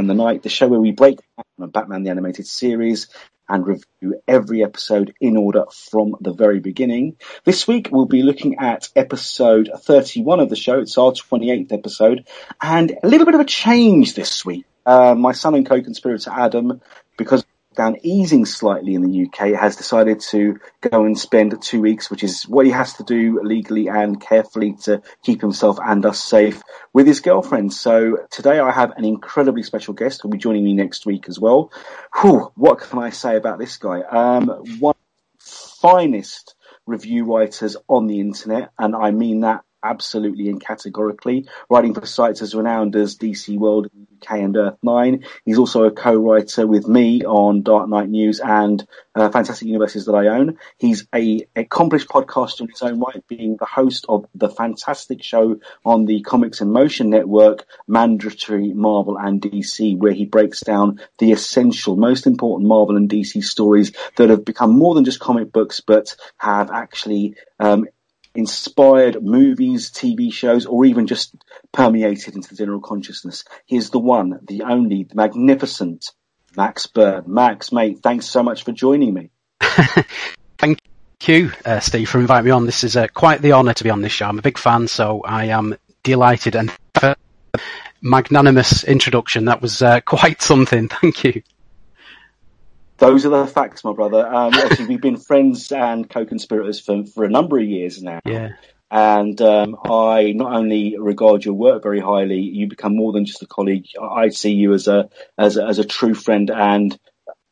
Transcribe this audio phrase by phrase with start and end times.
[0.00, 1.18] Am the Night, the show where we break
[1.58, 3.08] down Batman the Animated Series
[3.46, 7.16] and review every episode in order from the very beginning.
[7.44, 10.78] This week we'll be looking at episode 31 of the show.
[10.78, 12.26] It's our 28th episode
[12.62, 14.64] and a little bit of a change this week.
[14.86, 16.80] Uh, my son and co-conspirator Adam,
[17.18, 17.44] because
[17.80, 22.22] down easing slightly in the UK, has decided to go and spend two weeks, which
[22.22, 26.62] is what he has to do legally and carefully to keep himself and us safe
[26.92, 27.72] with his girlfriend.
[27.72, 31.40] So today I have an incredibly special guest who'll be joining me next week as
[31.40, 31.72] well.
[32.20, 34.02] Whew, what can I say about this guy?
[34.02, 34.94] Um, one
[35.38, 42.06] finest review writers on the internet, and I mean that absolutely and categorically, writing for
[42.06, 43.88] sites as renowned as DC World,
[44.22, 45.24] UK, and Earth Nine.
[45.44, 50.14] He's also a co-writer with me on Dark Knight News and uh, Fantastic Universes that
[50.14, 50.58] I own.
[50.78, 55.60] He's a accomplished podcaster in his own right, being the host of the fantastic show
[55.84, 61.32] on the Comics in Motion Network, Mandatory Marvel and DC, where he breaks down the
[61.32, 65.80] essential, most important Marvel and DC stories that have become more than just comic books,
[65.80, 67.86] but have actually um,
[68.34, 71.34] inspired movies, TV shows, or even just
[71.72, 73.44] permeated into the general consciousness.
[73.66, 76.12] He's the one, the only, the magnificent
[76.56, 77.24] Max Byrne.
[77.26, 79.30] Max, mate, thanks so much for joining me.
[80.58, 80.78] Thank
[81.26, 82.66] you, uh, Steve, for inviting me on.
[82.66, 84.26] This is uh, quite the honour to be on this show.
[84.26, 86.72] I'm a big fan, so I am delighted and
[88.02, 89.44] magnanimous introduction.
[89.44, 90.88] That was uh, quite something.
[90.88, 91.42] Thank you.
[93.00, 94.26] Those are the facts, my brother.
[94.26, 98.20] Um, actually, we've been friends and co-conspirators for, for a number of years now.
[98.26, 98.50] Yeah.
[98.90, 103.42] And um, I not only regard your work very highly, you become more than just
[103.42, 103.86] a colleague.
[103.98, 106.98] I see you as a as a, as a true friend, and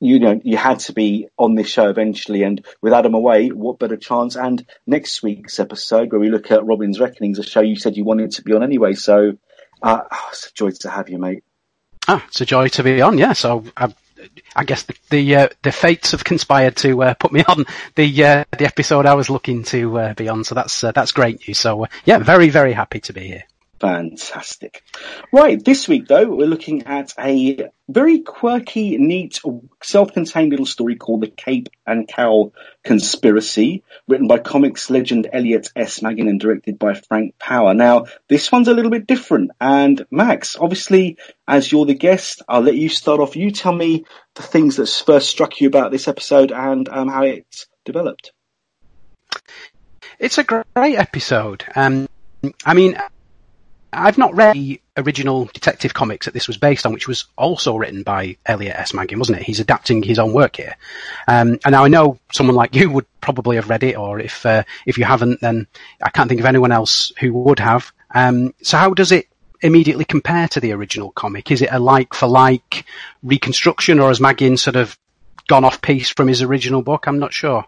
[0.01, 2.43] you know you had to be on this show eventually.
[2.43, 4.37] And with Adam away, what better chance?
[4.37, 8.05] And next week's episode, where we look at Robin's Reckonings, a show you said you
[8.05, 8.95] wanted to be on anyway.
[8.95, 9.39] So
[9.83, 11.45] uh, oh, it's a joy to have you, mate.
[12.07, 13.17] Ah, it's a joy to be on.
[13.17, 13.95] Yeah, so I've
[14.57, 18.25] I guess the the, uh, the fates have conspired to uh, put me on the
[18.25, 20.45] uh, the episode I was looking to uh, be on.
[20.45, 21.59] So that's uh, that's great news.
[21.59, 23.45] So uh, yeah, very very happy to be here.
[23.81, 24.83] Fantastic.
[25.33, 29.41] Right, this week though, we're looking at a very quirky, neat,
[29.83, 32.53] self-contained little story called The Cape and Cowl
[32.83, 36.03] Conspiracy, written by comics legend Elliot S.
[36.03, 37.73] Maggin and directed by Frank Paur.
[37.73, 41.17] Now, this one's a little bit different, and Max, obviously,
[41.47, 43.37] as you're the guest, I'll let you start off.
[43.37, 47.23] You tell me the things that first struck you about this episode and um, how
[47.23, 48.33] it developed.
[50.19, 51.65] It's a great episode.
[51.77, 52.09] Um,
[52.67, 52.99] I mean,
[53.93, 57.77] I've not read the original Detective comics that this was based on, which was also
[57.77, 58.93] written by Elliot S.
[58.93, 59.45] Maggin, wasn't it?
[59.45, 60.77] He's adapting his own work here.
[61.27, 64.45] Um, and now I know someone like you would probably have read it, or if
[64.45, 65.67] uh, if you haven't, then
[66.03, 67.91] I can't think of anyone else who would have.
[68.15, 69.27] Um, so how does it
[69.61, 71.51] immediately compare to the original comic?
[71.51, 72.85] Is it a like for like
[73.23, 74.99] reconstruction, or has Maggin sort of
[75.47, 77.07] gone off piece from his original book?
[77.07, 77.65] I'm not sure.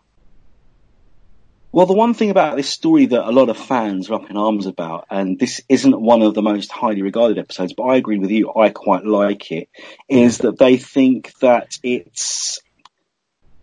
[1.73, 4.37] Well, the one thing about this story that a lot of fans are up in
[4.37, 8.19] arms about, and this isn't one of the most highly regarded episodes, but I agree
[8.19, 9.69] with you, I quite like it,
[10.09, 12.59] is that they think that it's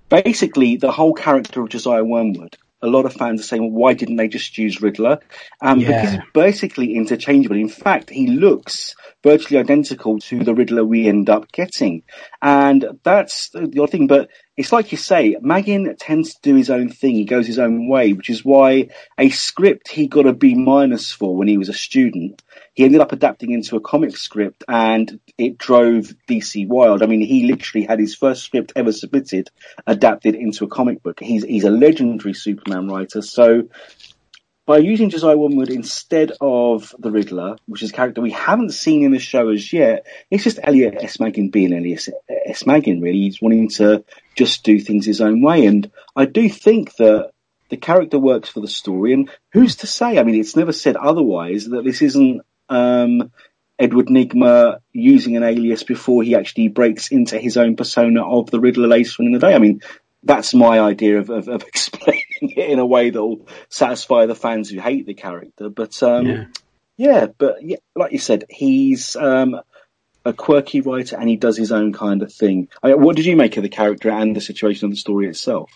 [0.07, 2.57] basically the whole character of Josiah Wormwood.
[2.82, 5.20] A lot of fans are saying, well, why didn't they just use Riddler?
[5.62, 5.88] Um, yeah.
[5.88, 7.58] Because he's basically interchangeable.
[7.58, 12.04] In fact, he looks virtually identical to the Riddler we end up getting.
[12.42, 16.70] And that's the odd thing, but it's like you say, Maggin tends to do his
[16.70, 17.16] own thing.
[17.16, 21.12] He goes his own way, which is why a script he got a B minus
[21.12, 22.41] for when he was a student,
[22.78, 27.02] he ended up adapting into a comic script and it drove DC wild.
[27.02, 29.50] I mean, he literally had his first script ever submitted
[29.88, 31.20] adapted into a comic book.
[31.20, 33.24] He's, he's a legendary Superman writer.
[33.24, 33.64] So
[34.68, 39.03] by using Josiah Wormwood instead of the Riddler, which is a character we haven't seen
[39.03, 41.20] in the show as yet, it's just Elliot S.
[41.20, 42.08] Maggin being Elliot
[42.46, 42.68] S.
[42.68, 43.22] Maggin, really.
[43.22, 45.66] He's wanting to just do things his own way.
[45.66, 47.32] And I do think that
[47.70, 49.14] the character works for the story.
[49.14, 50.20] And who's to say?
[50.20, 53.31] I mean, it's never said otherwise that this isn't um,
[53.79, 58.59] Edward Nygma using an alias before he actually breaks into his own persona of the
[58.59, 59.53] Riddler later on in the day.
[59.53, 59.81] I mean,
[60.23, 64.35] that's my idea of, of, of explaining it in a way that will satisfy the
[64.35, 65.69] fans who hate the character.
[65.69, 66.46] But um, yeah.
[66.97, 67.28] yeah.
[67.37, 69.59] but yeah, like you said, he's um,
[70.25, 72.67] a quirky writer and he does his own kind of thing.
[72.84, 75.72] I what did you make of the character and the situation of the story itself?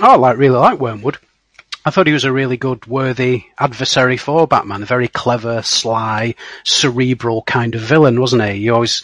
[0.00, 1.18] Oh, I like really like Wormwood.
[1.86, 4.82] I thought he was a really good, worthy adversary for Batman.
[4.82, 6.34] A very clever, sly,
[6.64, 8.54] cerebral kind of villain, wasn't he?
[8.54, 9.02] You always,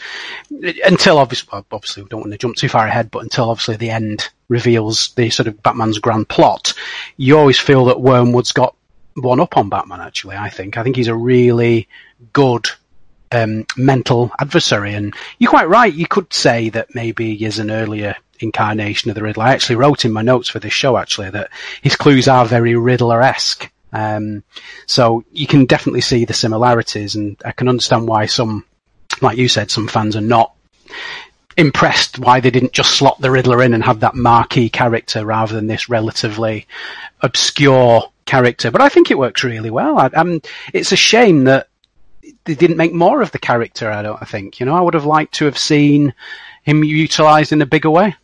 [0.85, 3.77] until obviously, well, obviously we don't want to jump too far ahead, but until obviously
[3.77, 6.73] the end reveals the sort of Batman's grand plot,
[7.19, 8.75] you always feel that Wormwood's got
[9.15, 10.01] one up on Batman.
[10.01, 11.87] Actually, I think I think he's a really
[12.33, 12.67] good
[13.31, 14.95] um, mental adversary.
[14.95, 15.93] And you're quite right.
[15.93, 19.45] You could say that maybe he is an earlier incarnation of the Riddler.
[19.45, 21.51] I actually wrote in my notes for this show actually that
[21.83, 23.71] his clues are very Riddler-esque.
[23.93, 24.45] Um,
[24.87, 28.65] so you can definitely see the similarities, and I can understand why some,
[29.21, 30.55] like you said, some fans are not
[31.57, 35.55] impressed why they didn't just slot the Riddler in and have that marquee character rather
[35.55, 36.67] than this relatively
[37.21, 38.71] obscure character.
[38.71, 39.99] But I think it works really well.
[39.99, 40.41] I, um,
[40.73, 41.69] it's a shame that
[42.45, 43.91] they didn't make more of the character.
[43.91, 44.21] I don't.
[44.21, 46.15] I think you know I would have liked to have seen
[46.63, 48.15] him utilised in a bigger way.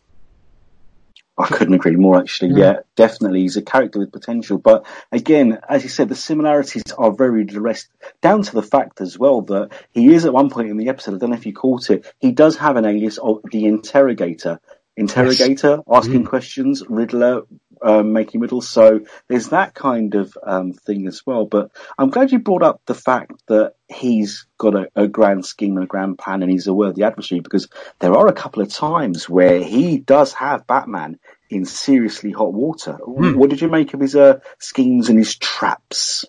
[1.37, 2.59] I couldn't agree more, actually.
[2.59, 2.65] Yeah.
[2.65, 2.79] yeah.
[2.95, 3.41] definitely.
[3.41, 4.57] He's a character with potential.
[4.57, 7.87] But again, as you said, the similarities are very direct,
[8.21, 11.15] down to the fact as well that he is at one point in the episode,
[11.15, 14.59] I don't know if you caught it, he does have an alias of the interrogator.
[14.95, 15.97] Interrogator, yes.
[16.03, 16.27] asking mm.
[16.27, 17.43] questions, Riddler,
[17.81, 18.69] um, making riddles.
[18.69, 21.45] So there's that kind of um, thing as well.
[21.45, 25.77] But I'm glad you brought up the fact that he's got a, a, grand scheme
[25.77, 27.69] and a grand plan and he's a worthy adversary because
[27.99, 31.19] there are a couple of times where he does have Batman
[31.49, 32.97] in seriously hot water.
[33.01, 33.35] Mm.
[33.35, 36.25] What did you make of his uh, schemes and his traps?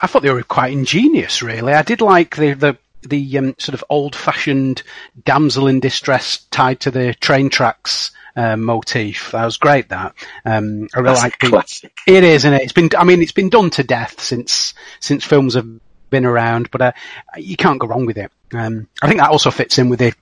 [0.00, 1.72] I thought they were quite ingenious, really.
[1.72, 4.82] I did like the the, the um, sort of old-fashioned
[5.24, 9.32] damsel in distress tied to the train tracks uh, motif.
[9.32, 9.88] That was great.
[9.88, 10.14] That
[10.44, 11.92] um, I really like classic.
[12.06, 12.62] It is, and it?
[12.62, 12.90] it's been.
[12.96, 15.68] I mean, it's been done to death since since films have
[16.10, 16.92] been around, but uh,
[17.36, 18.30] you can't go wrong with it.
[18.52, 20.14] Um, I think that also fits in with the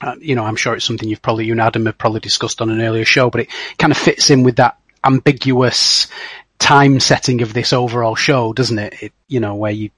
[0.00, 2.60] uh, you know, I'm sure it's something you've probably, you and Adam have probably discussed
[2.60, 3.48] on an earlier show, but it
[3.78, 6.08] kind of fits in with that ambiguous
[6.58, 9.02] time setting of this overall show, doesn't it?
[9.02, 9.90] it you know, where you,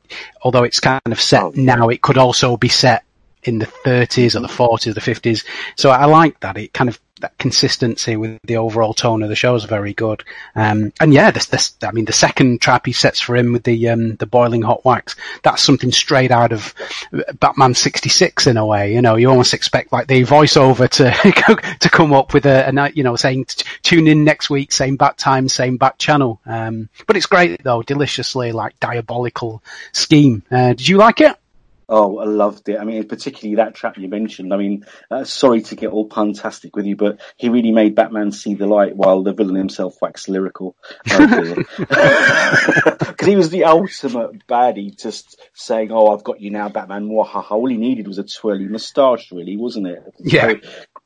[0.43, 3.05] although it's kind of set oh, now, it could also be set
[3.43, 5.45] in the 30s or the 40s, the 50s.
[5.77, 6.57] So I like that.
[6.57, 10.23] It kind of that consistency with the overall tone of the show is very good.
[10.55, 13.63] Um, and yeah, this, this, I mean, the second trap he sets for him with
[13.65, 16.75] the, um, the boiling hot wax, that's something straight out of
[17.41, 18.93] Batman 66 in a way.
[18.93, 22.91] You know, you almost expect like the voiceover to, to come up with a, a,
[22.91, 23.47] you know, saying
[23.83, 26.41] tune in next week, same bat time, same bat channel.
[26.45, 29.63] Um, but it's great though, deliciously like diabolical
[29.93, 30.43] scheme.
[30.51, 31.37] Uh, did you like it?
[31.89, 32.79] Oh, I loved it.
[32.81, 34.53] I mean, particularly that trap you mentioned.
[34.53, 38.33] I mean, uh, sorry to get all puntastic with you, but he really made Batman
[38.33, 40.77] see the light while the villain himself waxed lyrical.
[41.05, 41.65] Because
[43.25, 47.53] he was the ultimate baddie, just saying, "Oh, I've got you now, Batman." Wahaha.
[47.53, 50.03] All he needed was a twirly moustache, really, wasn't it?
[50.19, 50.55] Yeah.
[50.55, 50.61] So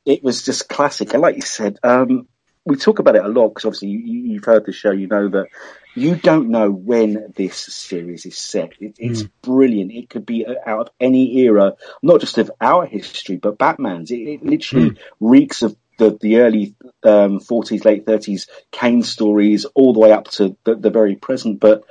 [0.07, 1.13] it was just classic.
[1.13, 2.27] And like you said, um,
[2.65, 4.93] we talk about it a lot because obviously you, have heard the show.
[4.93, 5.47] You know that
[5.95, 8.73] you don't know when this series is set.
[8.81, 9.31] It, it's mm.
[9.43, 9.93] brilliant.
[9.93, 14.11] It could be out of any era, not just of our history, but Batman's.
[14.11, 14.99] It, it literally mm.
[15.21, 20.29] reeks of the, the early um, 40s, late 30s Kane stories, all the way up
[20.33, 21.61] to the, the very present.
[21.61, 21.85] But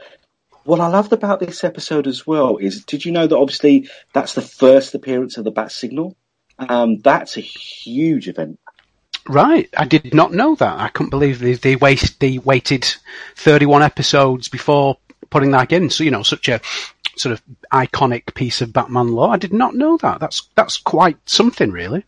[0.64, 4.34] what I loved about this episode as well is, did you know that obviously that's
[4.34, 6.16] the first appearance of the Bat Signal?
[6.58, 8.60] Um, that's a huge event.
[9.30, 10.80] Right, I did not know that.
[10.80, 12.84] I couldn't believe they, they waste they waited
[13.36, 14.98] 31 episodes before
[15.30, 15.92] putting that in.
[15.92, 16.60] So you know, such a
[17.16, 19.32] sort of iconic piece of Batman lore.
[19.32, 20.20] I did not know that.
[20.20, 22.06] That's that's quite something, really.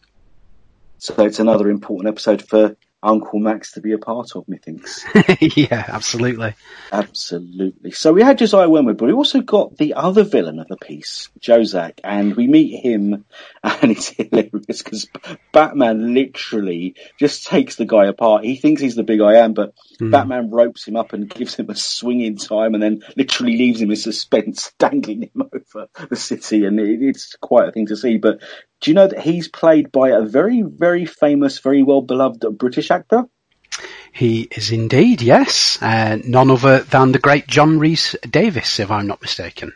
[0.98, 5.04] So it's another important episode for Uncle Max to be a part of, methinks.
[5.40, 6.54] yeah, absolutely.
[6.92, 7.92] Absolutely.
[7.92, 11.30] So we had Josiah Wormwood, but we also got the other villain of the piece,
[11.40, 13.26] Jozak, and we meet him,
[13.64, 15.08] and it's hilarious because
[15.52, 18.44] Batman literally just takes the guy apart.
[18.44, 20.12] He thinks he's the big I am, but mm.
[20.12, 23.90] Batman ropes him up and gives him a swinging time and then literally leaves him
[23.90, 28.18] in suspense, dangling him over the city, and it, it's quite a thing to see.
[28.18, 28.42] But
[28.82, 32.92] do you know that he's played by a very, very famous, very well beloved British
[32.92, 33.26] actor?
[34.12, 35.82] He is indeed, yes.
[35.82, 39.74] Uh, none other than the great John Rhys Davies, if I'm not mistaken.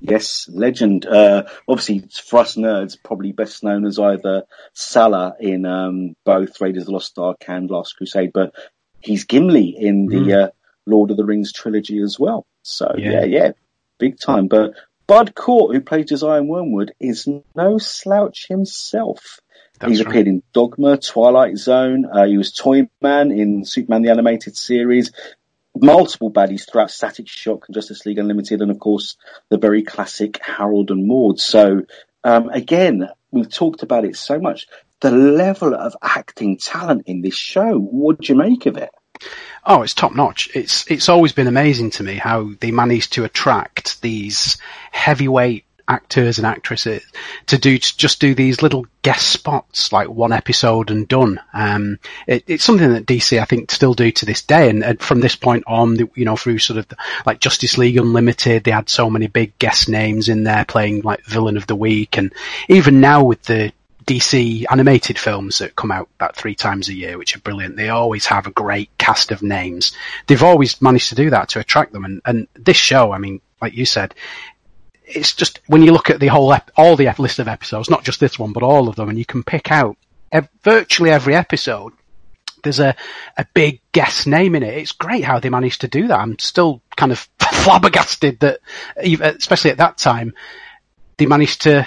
[0.00, 1.06] Yes, legend.
[1.06, 6.84] Uh, obviously, for us nerds, probably best known as either Sallah in um, both Raiders
[6.84, 8.54] of the Lost Ark and Last Crusade, but
[9.02, 10.44] he's Gimli in the mm.
[10.44, 10.50] uh,
[10.86, 12.46] Lord of the Rings trilogy as well.
[12.62, 13.52] So yeah, yeah, yeah
[13.98, 14.48] big time.
[14.48, 14.72] But
[15.10, 19.40] Bud Cort, who plays Josiah Wormwood, is no slouch himself.
[19.80, 20.08] That's He's right.
[20.08, 22.06] appeared in Dogma, Twilight Zone.
[22.06, 25.10] Uh, he was Toyman in Superman the Animated Series.
[25.74, 29.16] Multiple baddies throughout Static Shock and Justice League Unlimited, and of course
[29.48, 31.40] the very classic Harold and Maude.
[31.40, 31.82] So
[32.22, 34.68] um, again, we've talked about it so much.
[35.00, 37.76] The level of acting talent in this show.
[37.76, 38.90] What do you make of it?
[39.64, 40.50] Oh, it's top notch.
[40.54, 44.58] It's it's always been amazing to me how they managed to attract these
[44.90, 47.02] heavyweight actors and actresses
[47.46, 51.40] to do to just do these little guest spots, like one episode and done.
[51.52, 51.98] Um,
[52.28, 55.20] it, it's something that DC I think still do to this day, and, and from
[55.20, 58.88] this point on, you know, through sort of the, like Justice League Unlimited, they had
[58.88, 62.32] so many big guest names in there playing like villain of the week, and
[62.68, 63.72] even now with the
[64.10, 67.76] DC animated films that come out about three times a year, which are brilliant.
[67.76, 69.92] They always have a great cast of names.
[70.26, 72.04] They've always managed to do that to attract them.
[72.04, 74.16] And, and this show, I mean, like you said,
[75.04, 78.02] it's just when you look at the whole ep- all the list of episodes, not
[78.02, 79.96] just this one, but all of them, and you can pick out
[80.32, 81.92] ev- virtually every episode.
[82.64, 82.96] There's a,
[83.36, 84.76] a big guest name in it.
[84.76, 86.18] It's great how they managed to do that.
[86.18, 88.58] I'm still kind of flabbergasted that,
[88.96, 90.34] especially at that time,
[91.16, 91.86] they managed to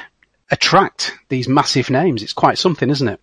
[0.53, 2.22] attract these massive names.
[2.22, 3.19] It's quite something, isn't it?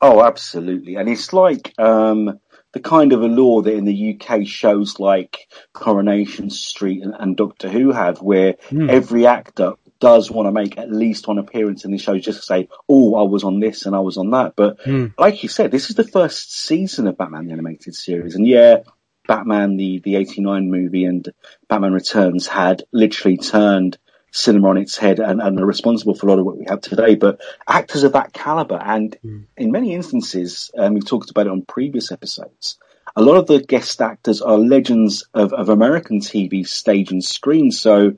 [0.00, 0.94] Oh, absolutely.
[0.94, 2.38] And it's like um,
[2.72, 7.68] the kind of allure that in the UK shows like Coronation Street and, and Doctor
[7.68, 8.88] Who have, where mm.
[8.88, 12.46] every actor does want to make at least one appearance in the show just to
[12.46, 14.54] say, oh, I was on this and I was on that.
[14.56, 15.12] But mm.
[15.18, 18.36] like you said, this is the first season of Batman the Animated Series.
[18.36, 18.78] And yeah,
[19.26, 21.28] Batman, the, the 89 movie and
[21.68, 23.98] Batman Returns had literally turned
[24.32, 26.80] cinema on its head and, and, are responsible for a lot of what we have
[26.80, 27.14] today.
[27.14, 29.44] But actors of that caliber, and mm.
[29.56, 32.78] in many instances, um, we've talked about it on previous episodes.
[33.14, 37.70] A lot of the guest actors are legends of, of American TV stage and screen.
[37.70, 38.16] So,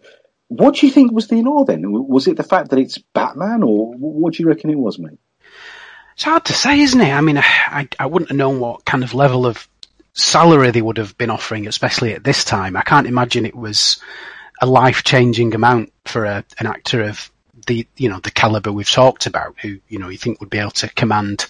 [0.48, 1.82] what do you think was the allure then?
[1.90, 5.18] Was it the fact that it's Batman, or what do you reckon it was, mate?
[6.14, 7.12] It's hard to say, isn't it?
[7.12, 9.66] I mean, I, I wouldn't have known what kind of level of
[10.12, 12.76] salary they would have been offering, especially at this time.
[12.76, 14.00] I can't imagine it was
[14.60, 17.30] a life changing amount for a, an actor of
[17.66, 20.58] the you know the caliber we've talked about, who you know you think would be
[20.58, 21.46] able to command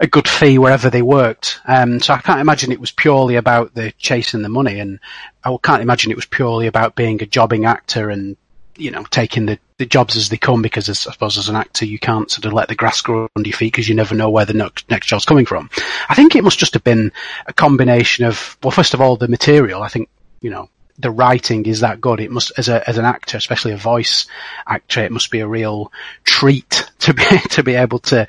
[0.00, 1.60] a good fee wherever they worked.
[1.66, 5.00] Um, so I can't imagine it was purely about the chasing the money, and
[5.44, 8.36] I can't imagine it was purely about being a jobbing actor and
[8.76, 10.62] you know taking the, the jobs as they come.
[10.62, 13.28] Because as, I suppose as an actor you can't sort of let the grass grow
[13.36, 15.70] under your feet because you never know where the next, next job's coming from.
[16.08, 17.12] I think it must just have been
[17.46, 19.82] a combination of well, first of all the material.
[19.82, 20.08] I think
[20.40, 22.20] you know the writing is that good.
[22.20, 24.26] It must, as a as an actor, especially a voice
[24.66, 25.92] actor, it must be a real
[26.24, 28.26] treat to be to be able to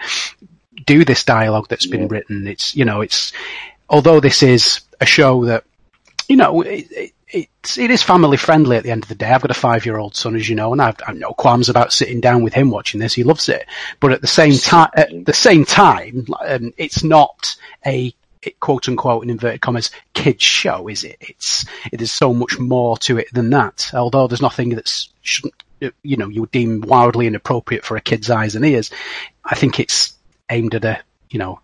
[0.86, 2.08] do this dialogue that's been yeah.
[2.10, 2.48] written.
[2.48, 3.34] It's you know, it's
[3.90, 5.64] although this is a show that
[6.28, 6.62] you know.
[6.62, 9.30] It, it, it's, it is family friendly at the end of the day.
[9.30, 11.68] I've got a five year old son, as you know, and I've, I've no qualms
[11.68, 13.14] about sitting down with him watching this.
[13.14, 13.66] He loves it.
[14.00, 18.16] But at the same time, at the same time, um, it's not a
[18.60, 21.18] quote unquote in inverted commas kids show, is it?
[21.20, 23.92] It's it is so much more to it than that.
[23.94, 25.54] Although there's nothing that's shouldn't
[26.04, 28.92] you know you would deem wildly inappropriate for a kid's eyes and ears.
[29.44, 30.14] I think it's
[30.50, 31.60] aimed at a you know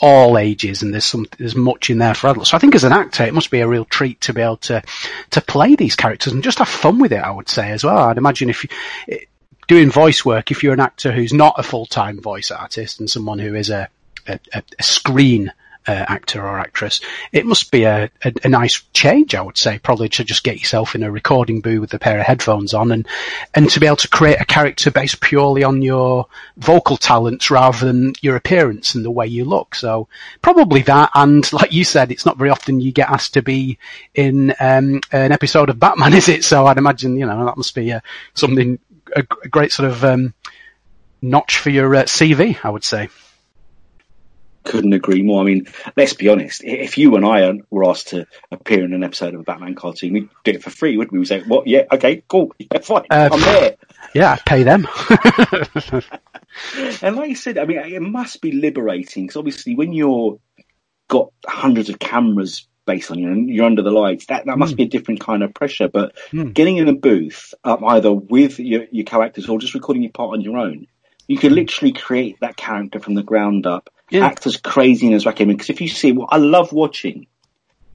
[0.00, 2.50] all ages and there's some there's much in there for adults.
[2.50, 4.58] So I think as an actor it must be a real treat to be able
[4.58, 4.82] to
[5.30, 7.22] to play these characters and just have fun with it.
[7.22, 7.98] I would say as well.
[7.98, 9.18] I'd imagine if you,
[9.66, 13.10] doing voice work, if you're an actor who's not a full time voice artist and
[13.10, 13.88] someone who is a
[14.28, 14.38] a,
[14.78, 15.52] a screen
[15.88, 17.00] uh, actor or actress,
[17.32, 20.58] it must be a, a, a, nice change, I would say, probably to just get
[20.58, 23.08] yourself in a recording booth with a pair of headphones on and,
[23.54, 26.26] and to be able to create a character based purely on your
[26.58, 29.74] vocal talents rather than your appearance and the way you look.
[29.74, 30.08] So
[30.42, 31.10] probably that.
[31.14, 33.78] And like you said, it's not very often you get asked to be
[34.14, 36.44] in um, an episode of Batman, is it?
[36.44, 38.00] So I'd imagine, you know, that must be uh,
[38.34, 38.78] something,
[39.16, 40.34] a, a, great sort of um,
[41.22, 43.08] notch for your uh, CV, I would say
[44.68, 45.40] couldn't agree more.
[45.40, 46.62] I mean, let's be honest.
[46.62, 50.12] If you and I were asked to appear in an episode of a Batman cartoon,
[50.12, 51.18] we'd do it for free, wouldn't we?
[51.18, 51.66] We'd say, "What?
[51.66, 53.76] Yeah, okay, cool, yeah, fine, uh, I'm there."
[54.14, 54.86] Yeah, pay them.
[57.02, 60.38] and like you said, I mean, it must be liberating because obviously, when you're
[61.08, 64.74] got hundreds of cameras based on you and you're under the lights, that that must
[64.74, 64.78] mm.
[64.78, 65.88] be a different kind of pressure.
[65.88, 66.52] But mm.
[66.52, 70.34] getting in a booth, um, either with your, your characters or just recording your part
[70.34, 70.86] on your own,
[71.26, 74.26] you can literally create that character from the ground up yeah.
[74.26, 75.48] act as crazy as Rakim.
[75.48, 77.26] Because if you see, what I love watching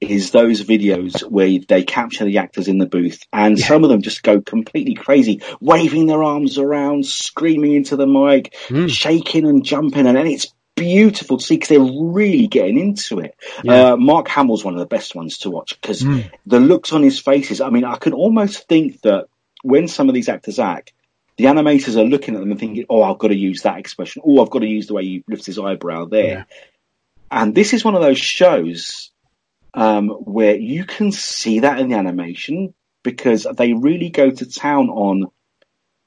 [0.00, 3.66] is those videos where they capture the actors in the booth and yeah.
[3.66, 8.54] some of them just go completely crazy, waving their arms around, screaming into the mic,
[8.68, 8.90] mm.
[8.90, 10.06] shaking and jumping.
[10.06, 13.36] And, and it's beautiful to see because they're really getting into it.
[13.62, 13.92] Yeah.
[13.92, 16.30] Uh, Mark Hamill's one of the best ones to watch because mm.
[16.46, 17.60] the looks on his faces.
[17.60, 19.26] I mean, I can almost think that
[19.62, 20.92] when some of these actors act,
[21.36, 24.22] the animators are looking at them and thinking, "Oh, I've got to use that expression.
[24.24, 26.44] Oh, I've got to use the way he lifts his eyebrow there." Yeah.
[27.30, 29.10] And this is one of those shows
[29.74, 34.88] um, where you can see that in the animation because they really go to town
[34.88, 35.26] on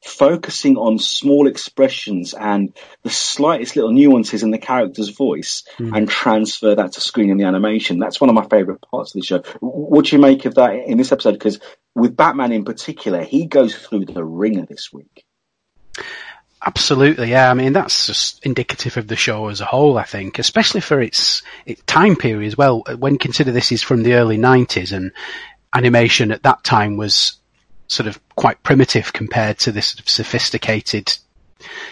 [0.03, 5.95] focusing on small expressions and the slightest little nuances in the character's voice mm.
[5.95, 7.99] and transfer that to screen in the animation.
[7.99, 9.39] That's one of my favorite parts of the show.
[9.59, 11.33] What do you make of that in this episode?
[11.33, 11.59] Because
[11.95, 15.25] with Batman in particular, he goes through the ringer this week.
[16.65, 17.49] Absolutely, yeah.
[17.49, 20.99] I mean, that's just indicative of the show as a whole, I think, especially for
[20.99, 22.83] its, its time period as well.
[22.97, 25.11] When consider this is from the early 90s and
[25.73, 27.37] animation at that time was
[27.87, 31.17] sort of quite primitive compared to this sort of sophisticated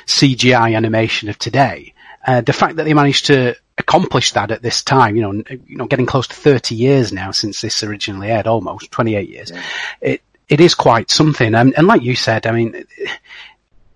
[0.06, 1.94] CGI animation of today.
[2.26, 5.78] Uh, the fact that they managed to accomplish that at this time, you know, you
[5.78, 9.64] know, getting close to 30 years now since this originally aired, almost 28 years, yeah.
[10.02, 11.54] it, it is quite something.
[11.54, 12.86] And, and like you said, I mean,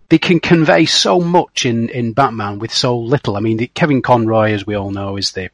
[0.09, 3.37] they can convey so much in, in Batman with so little.
[3.37, 5.49] I mean, the, Kevin Conroy, as we all know, is the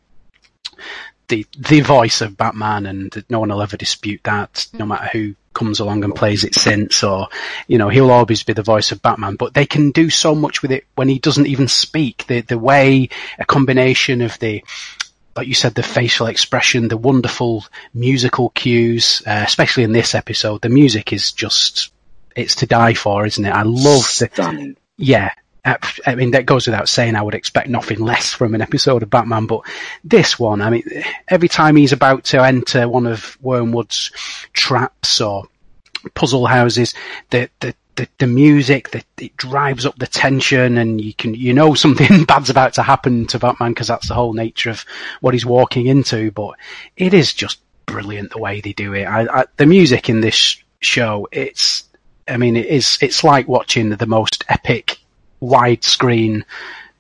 [1.28, 5.36] the the voice of Batman, and no one will ever dispute that, no matter who
[5.54, 7.30] comes along and plays it since, or
[7.68, 9.36] you know, he'll always be the voice of Batman.
[9.36, 12.26] But they can do so much with it when he doesn't even speak.
[12.28, 14.64] The the way a combination of the
[15.36, 20.62] like you said, the facial expression, the wonderful musical cues, uh, especially in this episode,
[20.62, 21.92] the music is just,
[22.36, 23.50] it's to die for, isn't it?
[23.50, 24.74] I love Stunning.
[24.74, 25.32] the, yeah,
[25.66, 27.16] I mean, that goes without saying.
[27.16, 29.62] I would expect nothing less from an episode of Batman, but
[30.04, 30.84] this one, I mean,
[31.28, 34.12] every time he's about to enter one of Wormwood's
[34.54, 35.48] traps or
[36.14, 36.94] puzzle houses,
[37.32, 41.54] the the the, the music, the, it drives up the tension, and you can you
[41.54, 44.86] know something bad's about to happen to Batman because that's the whole nature of
[45.22, 46.30] what he's walking into.
[46.32, 46.56] But
[46.96, 49.06] it is just brilliant the way they do it.
[49.06, 51.86] I, I, the music in this show, it's
[52.28, 55.00] I mean, it is it's like watching the most epic
[55.46, 56.44] widescreen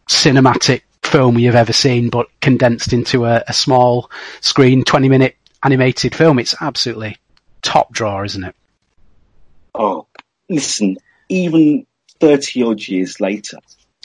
[0.08, 4.10] cinematic film you've ever seen, but condensed into a, a small
[4.42, 6.40] screen, 20 minute animated film.
[6.40, 7.18] It's absolutely
[7.62, 8.56] top draw, isn't it?
[9.74, 10.08] Oh,
[10.50, 10.98] listen,
[11.30, 11.86] even
[12.20, 13.58] 30 odd years later,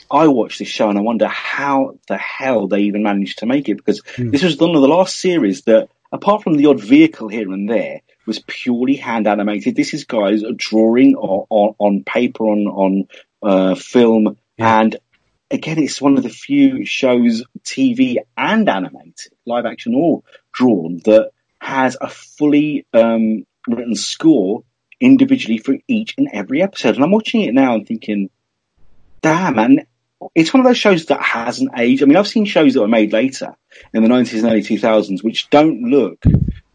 [0.09, 3.69] I watched this show and I wonder how the hell they even managed to make
[3.69, 4.31] it because mm.
[4.31, 7.69] this was one of the last series that, apart from the odd vehicle here and
[7.69, 9.75] there, was purely hand animated.
[9.75, 13.07] This is guys drawing on, on, on paper, on, on
[13.41, 14.79] uh, film, yeah.
[14.79, 14.97] and
[15.49, 21.31] again, it's one of the few shows, TV and animated, live action or drawn, that
[21.59, 24.63] has a fully um, written score
[24.99, 26.95] individually for each and every episode.
[26.95, 28.29] And I'm watching it now and thinking,
[29.21, 29.85] damn, man,
[30.35, 32.03] it's one of those shows that hasn't aged.
[32.03, 33.55] I mean, I've seen shows that were made later
[33.93, 36.23] in the 90s and early 2000s, which don't look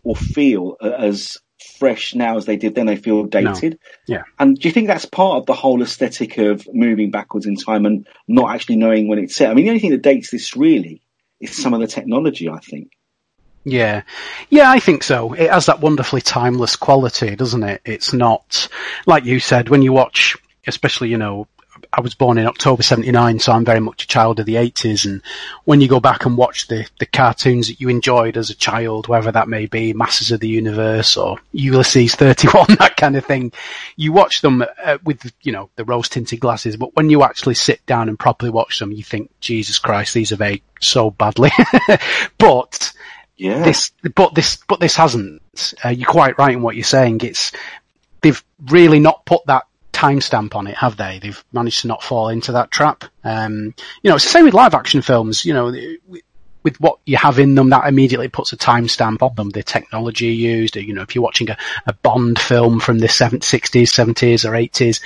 [0.07, 1.37] or feel as
[1.79, 2.87] fresh now as they did then.
[2.87, 3.73] They feel dated.
[4.09, 4.17] No.
[4.17, 4.23] Yeah.
[4.39, 7.87] And do you think that's part of the whole aesthetic of moving backwards in time
[7.87, 9.51] and not actually knowing when it's set?
[9.51, 11.03] I mean, the only thing that dates this really
[11.41, 12.93] is some of the technology, I think.
[13.65, 14.03] Yeah,
[14.49, 15.33] yeah, I think so.
[15.33, 17.81] It has that wonderfully timeless quality, doesn't it?
[17.85, 18.69] It's not
[19.07, 20.37] like you said when you watch,
[20.69, 21.49] especially you know
[21.97, 25.07] I was born in October 79, so I'm very much a child of the 80s.
[25.07, 25.23] And
[25.65, 29.09] when you go back and watch the, the cartoons that you enjoyed as a child,
[29.09, 33.51] whether that may be Masters of the Universe or Ulysses 31, that kind of thing,
[33.97, 36.77] you watch them uh, with, you know, the rose tinted glasses.
[36.77, 40.31] But when you actually sit down and properly watch them, you think, Jesus Christ, these
[40.31, 41.51] have aged so badly.
[42.39, 42.93] but,
[43.39, 43.63] yeah.
[43.63, 45.41] This, but this, but this hasn't.
[45.83, 47.23] Uh, you're quite right in what you're saying.
[47.23, 47.53] It's,
[48.21, 49.65] they've really not put that
[49.97, 51.19] timestamp on it, have they?
[51.19, 53.05] They've managed to not fall into that trap.
[53.25, 55.45] Um, you know, it's the same with live action films.
[55.45, 55.73] You know,
[56.67, 59.51] with what you have in them, that immediately puts a timestamp on them.
[59.51, 61.57] The technology used, you know, if you're watching a,
[61.87, 65.01] a Bond film from the 60s, 70s or 80s,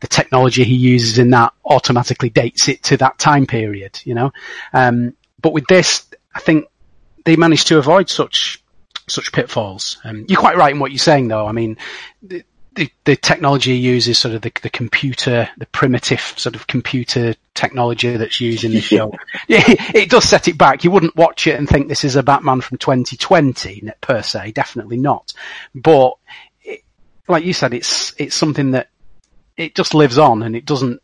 [0.00, 4.30] the technology he uses in that automatically dates it to that time period, you know.
[4.74, 6.66] Um, but with this, I think
[7.24, 8.62] they managed to avoid such
[9.08, 9.98] such pitfalls.
[10.04, 11.46] Um, you're quite right in what you're saying, though.
[11.46, 11.78] I mean,
[13.04, 18.40] the technology uses sort of the, the computer, the primitive sort of computer technology that's
[18.40, 19.12] used in the show.
[19.48, 20.84] yeah, it does set it back.
[20.84, 24.52] You wouldn't watch it and think this is a Batman from 2020 per se.
[24.52, 25.32] Definitely not.
[25.74, 26.12] But
[26.62, 26.82] it,
[27.28, 28.88] like you said, it's, it's something that
[29.56, 31.00] it just lives on and it doesn't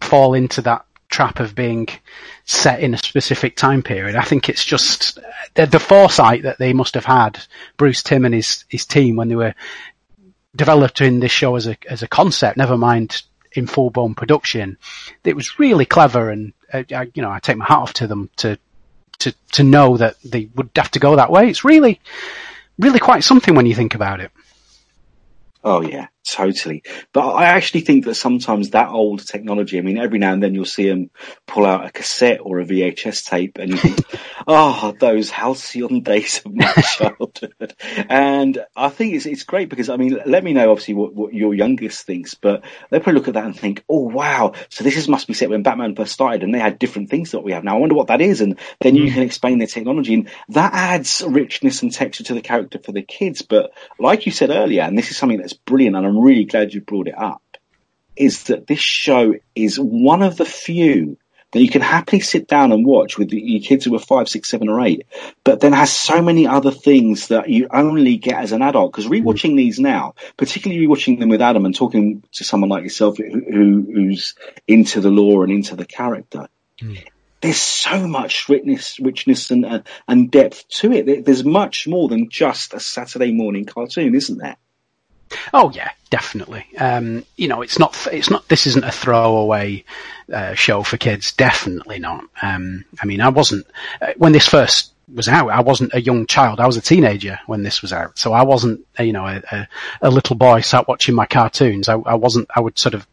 [0.00, 1.88] fall into that trap of being
[2.44, 4.16] set in a specific time period.
[4.16, 5.18] I think it's just
[5.54, 7.38] the, the, foresight that they must have had,
[7.76, 9.54] Bruce Timm and his, his team when they were
[10.54, 14.78] developing this show as a as a concept, never mind in full blown production.
[15.24, 18.06] It was really clever, and uh, I, you know I take my hat off to
[18.06, 18.58] them to
[19.18, 21.48] to to know that they would have to go that way.
[21.48, 22.00] It's really
[22.78, 24.30] really quite something when you think about it.
[25.62, 26.82] Oh yeah, Totally.
[27.12, 30.54] But I actually think that sometimes that old technology, I mean, every now and then
[30.54, 31.10] you'll see them
[31.46, 34.00] pull out a cassette or a VHS tape and you think,
[34.46, 37.74] oh, those halcyon days of my childhood.
[38.08, 41.34] And I think it's, it's great because, I mean, let me know obviously what, what
[41.34, 44.54] your youngest thinks, but they probably look at that and think, oh, wow.
[44.70, 47.32] So this is, must be set when Batman first started and they had different things
[47.32, 47.76] that we have now.
[47.76, 48.40] I wonder what that is.
[48.40, 49.12] And then you mm.
[49.12, 53.02] can explain the technology and that adds richness and texture to the character for the
[53.02, 53.42] kids.
[53.42, 56.72] But like you said earlier, and this is something that's brilliant and I'm really glad
[56.72, 57.42] you brought it up,
[58.16, 61.16] is that this show is one of the few
[61.50, 64.50] that you can happily sit down and watch with your kids who are five, six,
[64.50, 65.06] seven, or eight,
[65.44, 68.90] but then has so many other things that you only get as an adult.
[68.90, 73.18] Because rewatching these now, particularly rewatching them with Adam and talking to someone like yourself
[73.18, 74.34] who, who's
[74.66, 76.48] into the lore and into the character,
[76.82, 76.98] mm.
[77.40, 81.24] there's so much richness, richness and, uh, and depth to it.
[81.24, 84.56] There's much more than just a Saturday morning cartoon, isn't there?
[85.52, 86.66] Oh yeah, definitely.
[86.78, 87.96] Um, you know, it's not.
[88.12, 88.48] It's not.
[88.48, 89.84] This isn't a throwaway
[90.32, 91.32] uh, show for kids.
[91.32, 92.24] Definitely not.
[92.42, 93.66] Um, I mean, I wasn't
[94.00, 95.50] uh, when this first was out.
[95.50, 96.60] I wasn't a young child.
[96.60, 98.18] I was a teenager when this was out.
[98.18, 99.68] So I wasn't, uh, you know, a, a,
[100.02, 101.88] a little boy sat watching my cartoons.
[101.88, 102.48] I, I, wasn't.
[102.54, 103.06] I would sort of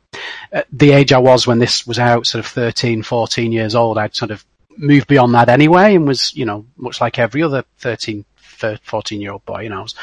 [0.71, 3.97] the age I was when this was out, sort of 13, 14 years old.
[3.97, 4.45] I'd sort of
[4.77, 8.25] moved beyond that anyway, and was, you know, much like every other 13,
[8.83, 9.95] 14 year old boy, you know, I was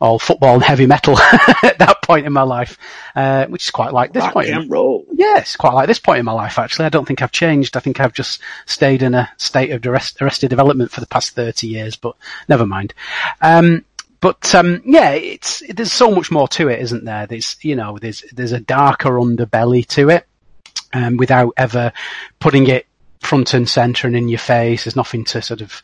[0.00, 1.18] all football and heavy metal
[1.62, 2.78] at that point in my life,
[3.14, 4.48] uh, which is quite like this Rock point.
[4.48, 5.06] And roll.
[5.12, 6.86] Yes, quite like this point in my life, actually.
[6.86, 7.76] I don't think I've changed.
[7.76, 11.34] I think I've just stayed in a state of arrest, arrested development for the past
[11.34, 12.16] 30 years, but
[12.48, 12.94] never mind.
[13.40, 13.84] Um,
[14.20, 17.26] but um, yeah, it's there's so much more to it, isn't there?
[17.26, 20.26] There's you know there's there's a darker underbelly to it,
[20.92, 21.92] um, without ever
[22.38, 22.86] putting it
[23.20, 24.84] front and center and in your face.
[24.84, 25.82] There's nothing to sort of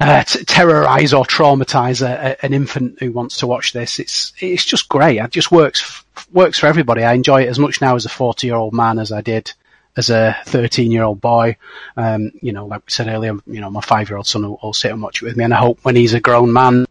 [0.00, 3.98] uh, t- terrorize or traumatize a, a, an infant who wants to watch this.
[3.98, 5.18] It's it's just great.
[5.18, 7.02] It just works f- works for everybody.
[7.02, 9.52] I enjoy it as much now as a forty year old man as I did
[9.96, 11.56] as a thirteen year old boy.
[11.96, 14.60] Um, you know, like we said earlier, you know, my five year old son will,
[14.62, 16.86] will sit and watch it with me, and I hope when he's a grown man.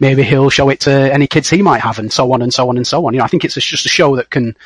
[0.00, 2.68] Maybe he'll show it to any kids he might have, and so on and so
[2.68, 3.14] on and so on.
[3.14, 4.56] You know, I think it's just a show that can,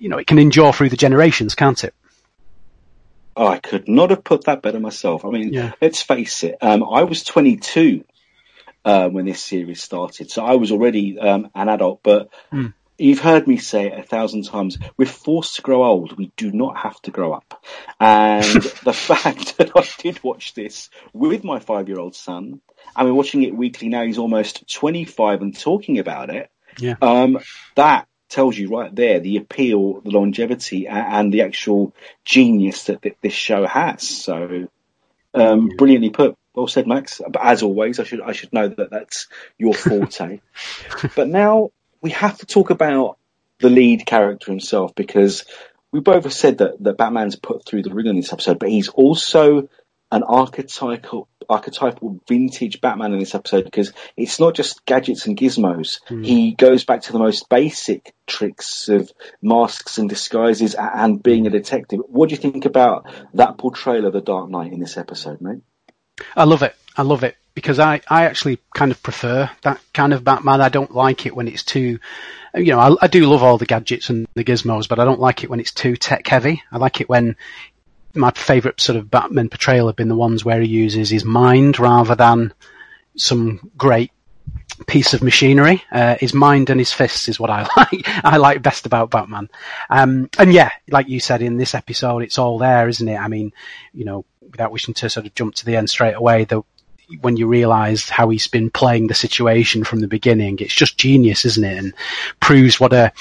[0.00, 1.94] you know, it can endure through the generations, can't it?
[3.38, 5.24] Oh, I could not have put that better myself.
[5.24, 5.72] I mean, yeah.
[5.80, 6.56] let's face it.
[6.60, 8.04] Um, I was 22
[8.84, 12.00] uh, when this series started, so I was already um, an adult.
[12.02, 12.74] But mm.
[12.98, 16.18] you've heard me say it a thousand times: we're forced to grow old.
[16.18, 17.64] We do not have to grow up.
[18.00, 18.44] And
[18.84, 22.60] the fact that I did watch this with my five-year-old son,
[22.96, 24.02] and we're watching it weekly now.
[24.02, 26.50] He's almost 25 and talking about it.
[26.80, 26.96] Yeah.
[27.00, 27.38] Um,
[27.76, 33.32] that tells you right there the appeal, the longevity, and, the actual genius that, this
[33.32, 34.02] show has.
[34.06, 34.68] So,
[35.34, 36.36] um, brilliantly put.
[36.54, 37.20] Well said, Max.
[37.24, 40.40] But as always, I should I should know that that's your forte.
[41.14, 43.16] but now we have to talk about
[43.60, 45.44] the lead character himself because
[45.92, 48.68] we both have said that, that Batman's put through the ring in this episode, but
[48.68, 49.68] he's also
[50.10, 56.00] an archetypal archetypal vintage Batman in this episode because it's not just gadgets and gizmos.
[56.08, 56.24] Mm.
[56.24, 61.50] He goes back to the most basic tricks of masks and disguises and being a
[61.50, 62.00] detective.
[62.06, 65.62] What do you think about that portrayal of the Dark Knight in this episode, mate?
[66.36, 66.74] I love it.
[66.96, 70.60] I love it because I, I actually kind of prefer that kind of Batman.
[70.60, 71.98] I don't like it when it's too,
[72.54, 75.20] you know, I, I do love all the gadgets and the gizmos, but I don't
[75.20, 76.62] like it when it's too tech heavy.
[76.70, 77.36] I like it when
[78.18, 81.78] my favourite sort of Batman portrayal have been the ones where he uses his mind
[81.78, 82.52] rather than
[83.16, 84.12] some great
[84.86, 85.82] piece of machinery.
[85.90, 88.02] Uh, his mind and his fists is what I like.
[88.24, 89.48] I like best about Batman.
[89.90, 93.16] Um, and yeah, like you said in this episode, it's all there, isn't it?
[93.16, 93.52] I mean,
[93.92, 96.62] you know, without wishing to sort of jump to the end straight away, the,
[97.20, 101.44] when you realise how he's been playing the situation from the beginning, it's just genius,
[101.44, 101.78] isn't it?
[101.78, 101.94] And
[102.40, 103.12] proves what a,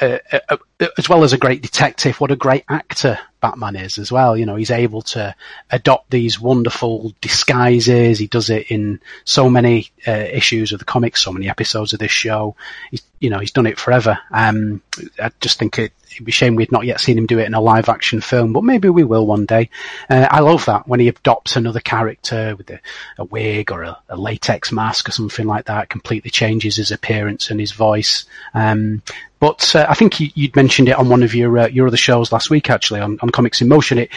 [0.00, 3.98] a, a, a as well as a great detective, what a great actor Batman is
[3.98, 4.38] as well.
[4.38, 5.34] You know, he's able to
[5.70, 8.18] adopt these wonderful disguises.
[8.18, 11.98] He does it in so many uh, issues of the comics, so many episodes of
[11.98, 12.56] this show.
[12.90, 14.18] He's, you know, he's done it forever.
[14.30, 14.80] Um,
[15.18, 17.46] I just think it, would be a shame we'd not yet seen him do it
[17.46, 19.68] in a live action film, but maybe we will one day.
[20.08, 22.80] Uh, I love that when he adopts another character with a,
[23.18, 27.50] a wig or a, a, latex mask or something like that, completely changes his appearance
[27.50, 28.24] and his voice.
[28.54, 29.02] Um,
[29.44, 31.98] but uh, I think you, would mentioned it on one of your uh, your other
[31.98, 33.98] shows last week, actually, on, on Comics in Motion.
[33.98, 34.10] It,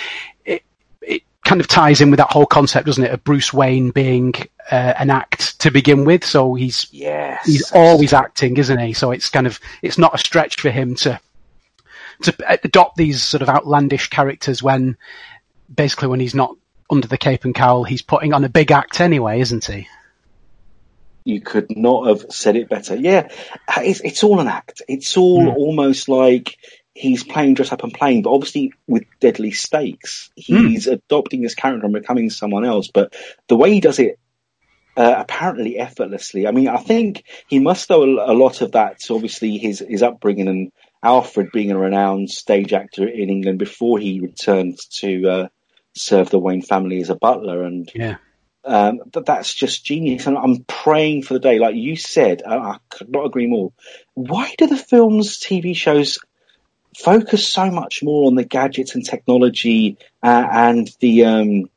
[0.46, 0.64] it
[1.02, 4.34] it kind of ties in with that whole concept, doesn't it, of Bruce Wayne being
[4.72, 6.24] uh, an act to begin with.
[6.24, 8.94] So he's yes, he's always acting, isn't he?
[8.94, 11.20] So it's kind of it's not a stretch for him to
[12.24, 14.98] to adopt these sort of outlandish characters when
[15.74, 16.56] basically when he's not
[16.90, 19.88] under the cape and cowl, he's putting on a big act anyway, isn't he?
[21.24, 22.96] You could not have said it better.
[22.96, 23.30] Yeah,
[23.78, 24.82] it's, it's all an act.
[24.88, 25.56] It's all mm.
[25.56, 26.58] almost like
[26.98, 30.32] he's playing dress up and playing, but obviously with deadly stakes.
[30.36, 30.94] He's mm.
[30.94, 32.90] adopting his character and becoming someone else.
[32.90, 33.16] But
[33.48, 34.20] the way he does it,
[34.96, 36.48] uh, apparently effortlessly.
[36.48, 40.02] I mean, I think he must owe a, lot of that to obviously his his
[40.02, 40.72] upbringing and
[41.04, 45.48] Alfred being a renowned stage actor in England before he returned to uh,
[45.96, 47.64] serve the Wayne family as a butler.
[47.64, 48.18] And yeah.
[48.66, 50.26] Um, but that's just genius.
[50.26, 53.72] And I'm praying for the day, like you said, I could not agree more.
[54.16, 56.18] Why do the films, TV shows
[56.98, 61.70] focus so much more on the gadgets and technology uh, and the um,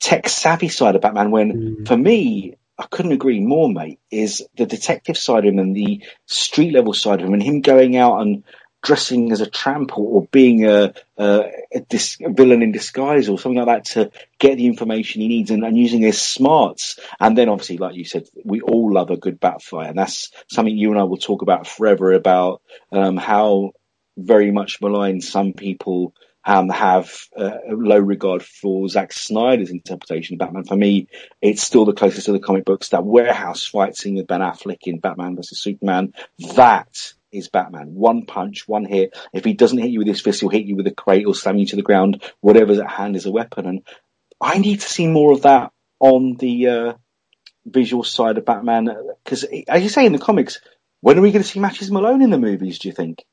[0.00, 1.88] tech savvy side of Batman when mm.
[1.88, 6.02] for me, I couldn't agree more, mate, is the detective side of him and the
[6.26, 8.42] street level side of him and him going out and
[8.82, 13.38] dressing as a tramp or, being a, a, a, dis, a, villain in disguise or
[13.38, 16.98] something like that to get the information he needs and, and, using his smarts.
[17.18, 19.88] And then obviously, like you said, we all love a good Batfire.
[19.88, 22.60] And that's something you and I will talk about forever about
[22.92, 23.72] um, how
[24.16, 30.40] very much maligned some people um, have uh, low regard for Zack Snyder's interpretation of
[30.40, 30.64] Batman.
[30.64, 31.08] For me,
[31.40, 32.90] it's still the closest to the comic books.
[32.90, 36.12] That warehouse fight scene with Ben Affleck in Batman vs Superman,
[36.54, 37.94] that is Batman.
[37.94, 39.16] One punch, one hit.
[39.32, 41.34] If he doesn't hit you with his fist, he'll hit you with a crate or
[41.34, 42.22] slam you to the ground.
[42.40, 43.66] Whatever's at hand is a weapon.
[43.66, 43.82] And
[44.40, 46.92] I need to see more of that on the uh,
[47.64, 48.90] visual side of Batman.
[49.24, 50.60] Because, as you say in the comics,
[51.00, 53.24] when are we going to see Matches Malone in the movies, do you think?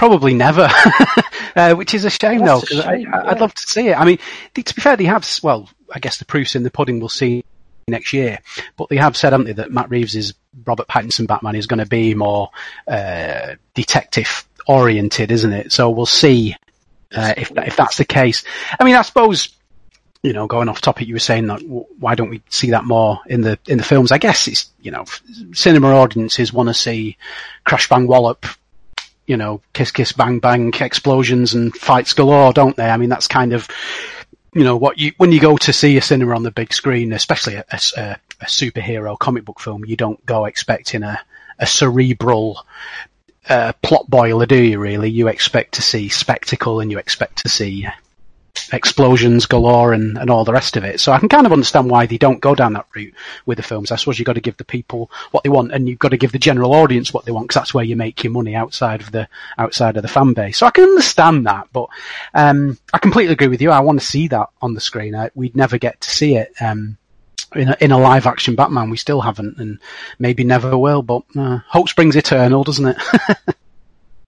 [0.00, 0.66] Probably never,
[1.56, 4.00] uh, which is a shame That's though, because I, would love to see it.
[4.00, 4.18] I mean,
[4.54, 7.00] to be fair, they have, well, I guess the proof's in the pudding.
[7.00, 7.44] We'll see
[7.86, 8.38] next year.
[8.78, 10.32] But they have said, haven't they, that Matt Reeves'
[10.64, 12.48] Robert Pattinson Batman is going to be more
[12.88, 15.70] uh, detective oriented, isn't it?
[15.70, 16.56] So we'll see
[17.14, 18.42] uh, if if that's the case.
[18.80, 19.50] I mean, I suppose
[20.22, 21.60] you know, going off topic, you were saying that
[21.98, 24.12] why don't we see that more in the in the films?
[24.12, 25.04] I guess it's you know,
[25.52, 27.18] cinema audiences want to see
[27.64, 28.46] crash bang wallop,
[29.30, 32.90] you know, kiss kiss bang bang explosions and fights galore, don't they?
[32.90, 33.68] I mean, that's kind of
[34.52, 37.12] you know what you when you go to see a cinema on the big screen,
[37.12, 41.20] especially a, a, a superhero comic book film, you don't go expecting a,
[41.60, 42.66] a cerebral
[43.48, 44.80] uh, plot boiler, do you?
[44.80, 47.86] Really, you expect to see spectacle and you expect to see
[48.72, 51.00] explosions galore and, and all the rest of it.
[51.00, 53.14] So I can kind of understand why they don't go down that route
[53.46, 53.90] with the films.
[53.90, 56.16] I suppose you've got to give the people what they want and you've got to
[56.16, 59.00] give the general audience what they want because that's where you make your money outside
[59.00, 60.58] of the, outside of the fan base.
[60.58, 61.88] So I can understand that, but,
[62.34, 63.70] um, I completely agree with you.
[63.70, 65.14] I want to see that on the screen.
[65.14, 66.96] I, we'd never get to see it, um,
[67.54, 68.90] in a, in a live action Batman.
[68.90, 69.80] We still haven't and
[70.18, 72.96] maybe never will, but, uh, hope springs eternal, doesn't it?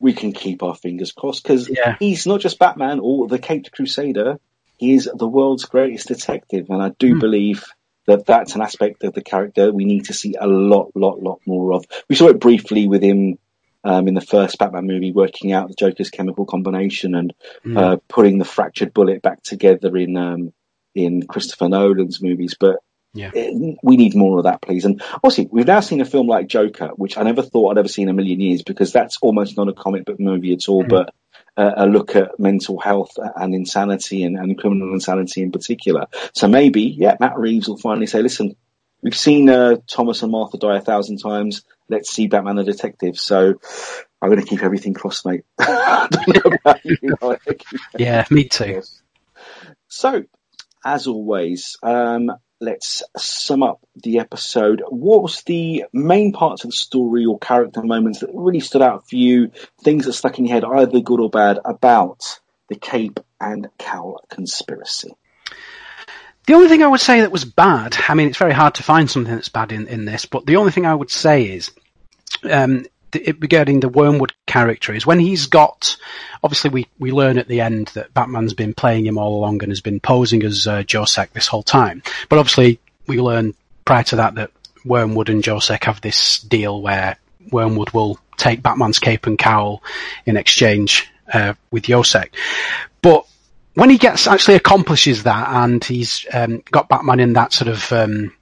[0.02, 1.96] we can keep our fingers crossed because yeah.
[1.98, 4.38] he's not just Batman or the Caped Crusader.
[4.76, 7.20] He is the world's greatest detective, and I do mm.
[7.20, 7.64] believe
[8.06, 11.40] that that's an aspect of the character we need to see a lot, lot, lot
[11.46, 11.84] more of.
[12.08, 13.38] We saw it briefly with him
[13.84, 17.32] um, in the first Batman movie, working out the Joker's chemical combination and
[17.64, 17.78] mm.
[17.78, 20.52] uh, putting the fractured bullet back together in um,
[20.96, 22.56] in Christopher Nolan's movies.
[22.58, 22.80] But
[23.14, 23.30] yeah.
[23.82, 24.84] We need more of that, please.
[24.84, 27.88] And obviously, we've now seen a film like Joker, which I never thought I'd ever
[27.88, 30.84] see in a million years because that's almost not a comic book movie at all,
[30.84, 30.88] mm.
[30.88, 31.14] but
[31.56, 36.06] uh, a look at mental health and insanity and, and, criminal insanity in particular.
[36.32, 38.56] So maybe, yeah, Matt Reeves will finally say, listen,
[39.02, 41.62] we've seen uh, Thomas and Martha die a thousand times.
[41.90, 43.18] Let's see Batman the Detective.
[43.18, 43.60] So
[44.22, 45.44] I'm going to keep everything crossed, mate.
[46.84, 47.10] you,
[47.98, 48.82] yeah, me too.
[49.88, 50.24] So,
[50.84, 54.82] as always, um, let's sum up the episode.
[54.88, 59.08] What was the main parts of the story or character moments that really stood out
[59.08, 59.50] for you?
[59.82, 64.24] Things that stuck in your head, either good or bad, about the Cape and Cowl
[64.30, 65.12] conspiracy?
[66.46, 68.82] The only thing I would say that was bad, I mean, it's very hard to
[68.82, 71.70] find something that's bad in, in this, but the only thing I would say is
[72.48, 75.96] um, regarding the Wormwood character is when he's got,
[76.42, 79.70] obviously we, we learn at the end that Batman's been playing him all along and
[79.70, 82.02] has been posing as uh, Josek this whole time.
[82.28, 84.50] But obviously we learn prior to that that
[84.84, 87.16] Wormwood and Josek have this deal where
[87.50, 89.82] Wormwood will take Batman's cape and cowl
[90.26, 92.30] in exchange uh, with Josek.
[93.00, 93.26] But
[93.74, 97.92] when he gets actually accomplishes that and he's um, got Batman in that sort of
[97.92, 98.34] um,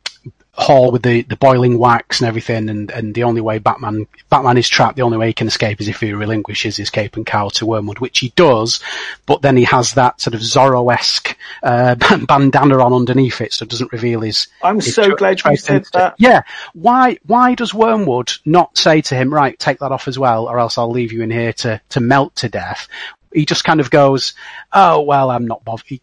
[0.52, 4.58] hall with the, the boiling wax and everything, and, and the only way Batman Batman
[4.58, 7.24] is trapped, the only way he can escape is if he relinquishes his cape and
[7.24, 8.80] cowl to Wormwood, which he does,
[9.26, 11.94] but then he has that sort of Zorro-esque uh,
[12.26, 14.48] bandana on underneath it, so it doesn't reveal his.
[14.62, 16.14] I'm his so glad you said that.
[16.18, 16.42] Yeah,
[16.74, 20.58] why why does Wormwood not say to him, right, take that off as well, or
[20.58, 22.88] else I'll leave you in here to to melt to death?
[23.32, 24.34] He just kind of goes,
[24.72, 26.00] oh well, I'm not bothered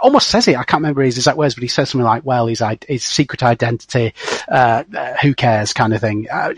[0.00, 0.56] almost says it.
[0.56, 3.42] I can't remember his exact words, but he says something like, "Well, his his secret
[3.42, 4.14] identity,
[4.48, 6.28] uh, uh, who cares?" kind of thing.
[6.30, 6.54] Uh,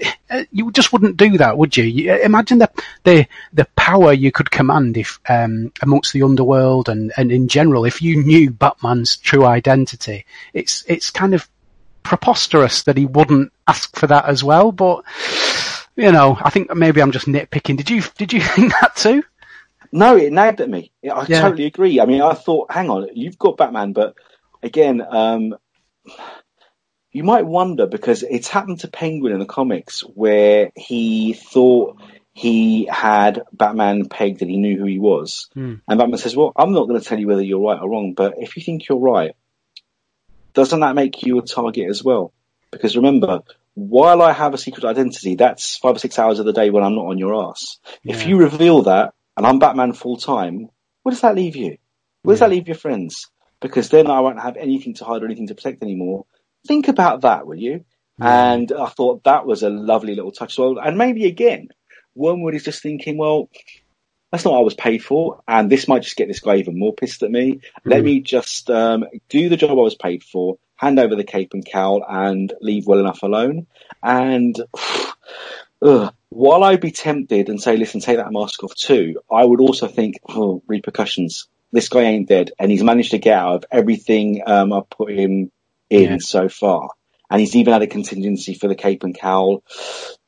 [0.52, 1.84] you just wouldn't do that, would you?
[1.84, 2.70] you imagine the
[3.04, 7.84] the the power you could command if um, amongst the underworld and and in general,
[7.84, 10.26] if you knew Batman's true identity.
[10.52, 11.48] It's it's kind of
[12.02, 15.04] preposterous that he wouldn't ask for that as well, but
[15.96, 17.76] you know, I think maybe I'm just nitpicking.
[17.76, 19.24] Did you did you think that too?
[19.94, 20.90] No, it nagged at me.
[21.04, 21.42] I yeah.
[21.42, 22.00] totally agree.
[22.00, 24.16] I mean, I thought, hang on, you've got Batman, but
[24.60, 25.54] again, um,
[27.12, 32.02] you might wonder because it's happened to Penguin in the comics where he thought
[32.32, 35.48] he had Batman pegged and he knew who he was.
[35.54, 35.74] Hmm.
[35.86, 38.14] And Batman says, well, I'm not going to tell you whether you're right or wrong,
[38.14, 39.36] but if you think you're right,
[40.54, 42.32] doesn't that make you a target as well?
[42.72, 43.42] Because remember,
[43.74, 46.82] while I have a secret identity, that's five or six hours of the day when
[46.82, 47.78] I'm not on your ass.
[48.02, 48.16] Yeah.
[48.16, 50.68] If you reveal that and I'm Batman full time,
[51.02, 51.78] where does that leave you?
[52.22, 52.48] Where does yeah.
[52.48, 53.30] that leave your friends?
[53.60, 56.26] Because then I won't have anything to hide or anything to protect anymore.
[56.66, 57.84] Think about that, will you?
[58.18, 58.52] Yeah.
[58.52, 60.54] And I thought that was a lovely little touch.
[60.54, 61.68] So, and maybe again,
[62.14, 63.48] Wormwood is just thinking, well,
[64.30, 66.76] that's not what I was paid for, and this might just get this guy even
[66.76, 67.60] more pissed at me.
[67.84, 68.04] Let mm.
[68.04, 71.64] me just um, do the job I was paid for, hand over the cape and
[71.64, 73.68] cowl, and leave well enough alone.
[74.02, 74.56] And
[75.82, 79.60] ugh, while I'd be tempted and say, listen, take that mask off too, I would
[79.60, 81.48] also think, oh, repercussions.
[81.72, 85.10] This guy ain't dead, and he's managed to get out of everything um, I've put
[85.10, 85.50] him
[85.90, 86.18] in yeah.
[86.18, 86.90] so far.
[87.30, 89.64] And he's even had a contingency for the cape and cowl.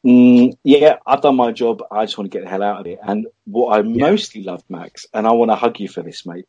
[0.04, 1.82] Mm, yeah, I've done my job.
[1.90, 2.98] I just want to get the hell out of it.
[3.02, 4.10] And what I yeah.
[4.10, 6.46] mostly loved, Max, and I want to hug you for this, mate,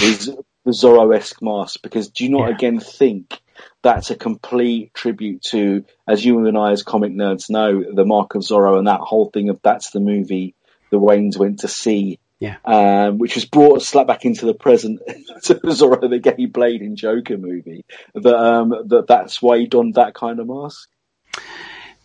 [0.00, 0.30] is
[0.64, 1.82] the Zorro-esque mask.
[1.82, 2.54] Because do you not yeah.
[2.54, 3.40] again think
[3.82, 8.34] that's a complete tribute to, as you and I as comic nerds know, the Mark
[8.34, 10.54] of Zorro and that whole thing of that's the movie
[10.90, 12.18] the Waynes went to see.
[12.38, 12.56] Yeah.
[12.64, 15.00] Um, which was brought slap back into the present
[15.42, 17.84] to Zorro the gay blade in Joker movie.
[18.14, 20.88] That um, that that's why he donned that kind of mask.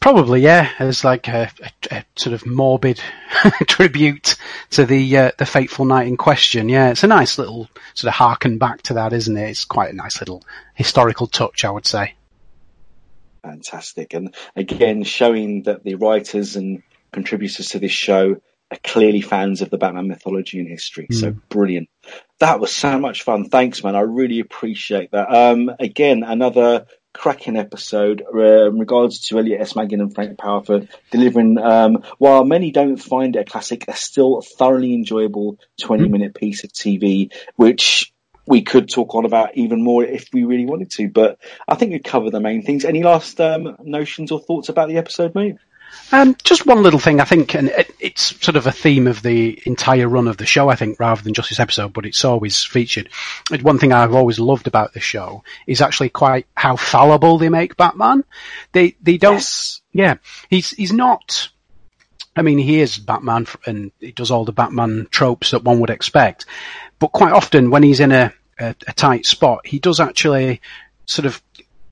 [0.05, 1.49] Probably, yeah, as like a,
[1.89, 3.01] a, a sort of morbid
[3.67, 4.35] tribute
[4.69, 6.69] to the uh, the fateful night in question.
[6.69, 9.49] Yeah, it's a nice little sort of harken back to that, isn't it?
[9.49, 10.43] It's quite a nice little
[10.75, 12.13] historical touch, I would say.
[13.41, 18.39] Fantastic, and again, showing that the writers and contributors to this show
[18.69, 21.07] are clearly fans of the Batman mythology and history.
[21.07, 21.15] Mm.
[21.15, 21.39] So hmm.
[21.49, 21.89] brilliant.
[22.37, 23.49] That was so much fun.
[23.49, 23.95] Thanks, man.
[23.95, 25.33] I really appreciate that.
[25.33, 29.75] Um, again, another cracking episode uh, in regards to Elliot S.
[29.75, 33.95] Maggin and Frank Paur for delivering, um, while many don't find it a classic, a
[33.95, 36.11] still thoroughly enjoyable 20 mm-hmm.
[36.11, 38.13] minute piece of TV, which
[38.45, 41.93] we could talk on about even more if we really wanted to, but I think
[41.93, 42.85] we covered the main things.
[42.85, 45.55] Any last um, notions or thoughts about the episode, mate?
[46.11, 49.21] Um, just one little thing, I think, and it, it's sort of a theme of
[49.21, 52.23] the entire run of the show, I think, rather than just this episode, but it's
[52.23, 53.09] always featured.
[53.61, 57.77] One thing I've always loved about the show is actually quite how fallible they make
[57.77, 58.23] Batman.
[58.71, 59.81] They, they don't, yes.
[59.93, 60.15] yeah,
[60.49, 61.49] he's, he's not,
[62.35, 65.89] I mean, he is Batman and he does all the Batman tropes that one would
[65.89, 66.45] expect,
[66.99, 70.61] but quite often when he's in a, a, a tight spot, he does actually
[71.05, 71.41] sort of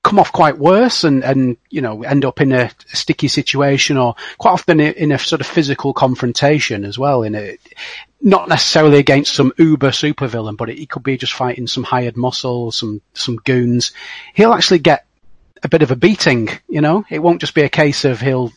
[0.04, 4.14] come off quite worse and, and, you know, end up in a, sticky situation or
[4.38, 7.58] quite often in a sort of physical confrontation as well in a,
[8.20, 12.70] not necessarily against some uber supervillain, but it could be just fighting some hired muscle,
[12.70, 13.92] some, some goons.
[14.34, 15.06] He'll actually get
[15.62, 18.52] a bit of a beating, you know, it won't just be a case of he'll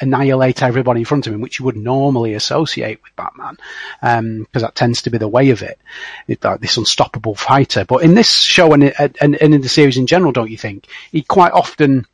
[0.00, 3.56] annihilate everybody in front of him, which you would normally associate with Batman,
[4.00, 5.78] because um, that tends to be the way of it,
[6.26, 7.84] it like this unstoppable fighter.
[7.84, 10.86] But in this show and, and, and in the series in general, don't you think
[11.12, 12.06] he quite often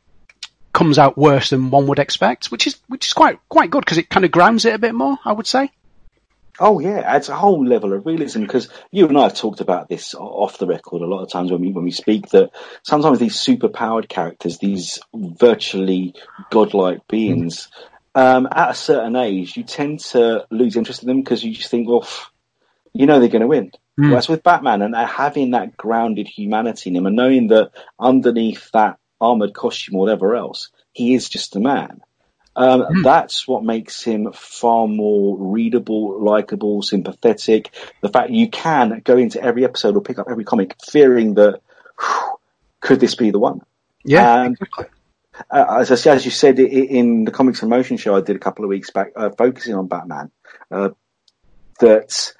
[0.73, 3.97] comes out worse than one would expect, which is which is quite quite good because
[3.97, 5.71] it kind of grounds it a bit more, I would say.
[6.59, 9.89] Oh yeah, adds a whole level of realism because you and I have talked about
[9.89, 12.51] this off the record a lot of times when we when we speak that
[12.83, 16.15] sometimes these super powered characters, these virtually
[16.49, 17.69] godlike beings,
[18.15, 21.69] um, at a certain age, you tend to lose interest in them because you just
[21.69, 22.07] think, well,
[22.93, 23.71] you know they're going to win.
[23.99, 24.09] Mm.
[24.09, 28.97] Whereas with Batman and having that grounded humanity in him and knowing that underneath that
[29.19, 32.01] armored costume or whatever else, he is just a man.
[32.55, 33.03] Um, mm.
[33.03, 37.71] That's what makes him far more readable, likable, sympathetic.
[38.01, 41.59] The fact you can go into every episode or pick up every comic fearing that
[41.99, 42.39] whew,
[42.79, 43.61] could this be the one?
[44.03, 44.43] Yeah.
[44.43, 44.57] And,
[45.49, 48.63] uh, as, as you said in the Comics in Motion show I did a couple
[48.63, 50.31] of weeks back, uh, focusing on Batman,
[50.71, 50.89] uh,
[51.79, 52.33] that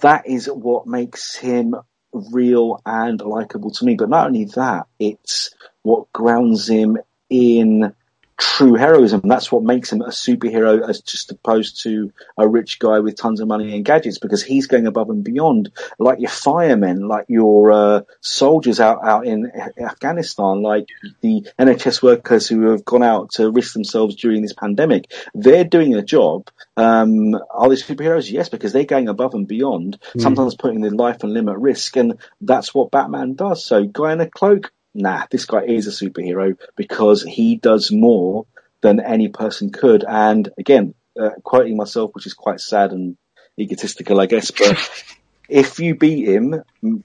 [0.00, 1.74] that is what makes him
[2.12, 3.96] real and likable to me.
[3.96, 7.92] But not only that, it's what grounds him in
[8.36, 9.20] true heroism.
[9.24, 13.40] That's what makes him a superhero as just opposed to a rich guy with tons
[13.40, 17.72] of money and gadgets because he's going above and beyond like your firemen, like your
[17.72, 20.88] uh, soldiers out, out in Afghanistan, like
[21.20, 25.12] the NHS workers who have gone out to risk themselves during this pandemic.
[25.34, 26.48] They're doing a job.
[26.76, 28.30] Um, are they superheroes?
[28.30, 30.20] Yes, because they're going above and beyond, mm.
[30.20, 31.96] sometimes putting their life and limb at risk.
[31.96, 33.64] And that's what Batman does.
[33.64, 38.46] So guy in a cloak, nah, this guy is a superhero because he does more
[38.80, 40.04] than any person could.
[40.06, 43.16] And again, uh, quoting myself, which is quite sad and
[43.58, 44.90] egotistical, I guess, but
[45.48, 46.62] if you beat him,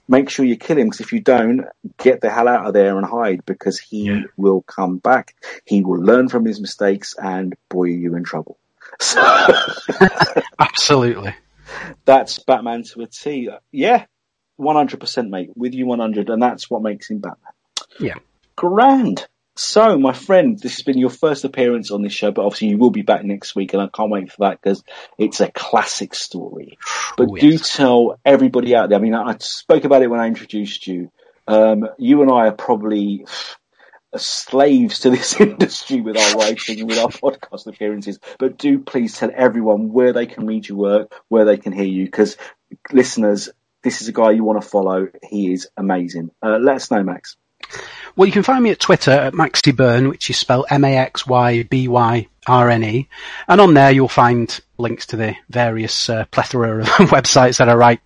[0.07, 1.65] make sure you kill him because if you don't,
[1.97, 4.21] get the hell out of there and hide because he yeah.
[4.37, 5.35] will come back.
[5.65, 8.57] He will learn from his mistakes and boy, are you in trouble.
[9.01, 9.21] So
[10.59, 11.35] Absolutely.
[12.03, 13.49] That's Batman to a T.
[13.71, 14.05] Yeah,
[14.59, 17.53] 100% mate, with you 100 and that's what makes him Batman.
[17.99, 18.15] Yeah.
[18.55, 19.27] Grand.
[19.55, 22.77] So, my friend, this has been your first appearance on this show, but obviously you
[22.77, 24.83] will be back next week, and I can't wait for that because
[25.17, 26.77] it's a classic story.
[27.17, 27.41] But oh, yes.
[27.41, 28.97] do tell everybody out there.
[28.97, 31.11] I mean, I spoke about it when I introduced you.
[31.45, 33.25] Um, you and I are probably
[34.15, 38.19] slaves to this industry with our writing and with our podcast appearances.
[38.37, 41.83] But do please tell everyone where they can read your work, where they can hear
[41.83, 42.37] you, because
[42.91, 43.49] listeners,
[43.83, 45.07] this is a guy you want to follow.
[45.23, 46.31] He is amazing.
[46.41, 47.35] Uh, let us know, Max.
[48.15, 53.07] Well, you can find me at Twitter at Maxy Byrne, which is spelled M-A-X-Y-B-Y-R-N-E.
[53.47, 57.75] And on there you'll find links to the various uh, plethora of websites that I
[57.75, 58.01] write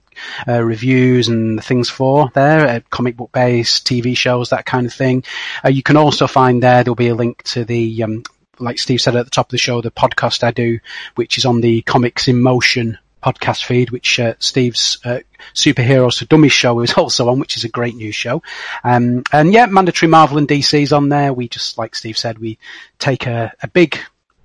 [0.47, 4.93] uh, reviews and things for there, uh, comic book based, TV shows, that kind of
[4.93, 5.23] thing.
[5.63, 8.23] Uh, you can also find there, there'll be a link to the, um,
[8.59, 10.79] like Steve said at the top of the show, the podcast I do,
[11.15, 15.19] which is on the Comics in Motion podcast feed, which uh, Steve's uh,
[15.53, 18.41] Superheroes for Dummies show is also on, which is a great new show.
[18.83, 21.33] Um, and yeah, mandatory Marvel and DC's on there.
[21.33, 22.57] We just, like Steve said, we
[22.99, 23.99] take a, a big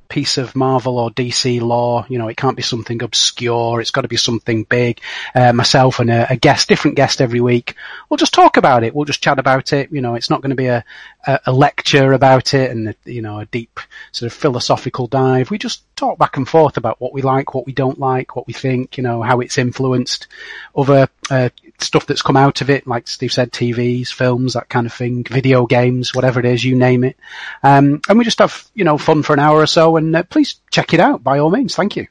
[0.09, 2.06] piece of Marvel or DC lore.
[2.09, 3.80] You know, it can't be something obscure.
[3.80, 5.00] It's got to be something big.
[5.34, 7.74] Uh, myself and a, a, guest, different guest every week.
[8.09, 8.94] We'll just talk about it.
[8.94, 9.92] We'll just chat about it.
[9.92, 10.84] You know, it's not going to be a,
[11.26, 13.80] a, a lecture about it and, a, you know, a deep
[14.12, 15.50] sort of philosophical dive.
[15.50, 18.46] We just talk back and forth about what we like, what we don't like, what
[18.46, 20.26] we think, you know, how it's influenced
[20.74, 24.87] other uh, stuff that's come out of it, like Steve said, TVs, films, that kind
[24.87, 27.16] of thing, video games, whatever it is, you name it.
[27.62, 30.22] Um, and we just have, you know, fun for an hour or so and uh,
[30.24, 31.74] please check it out by all means.
[31.74, 32.09] Thank you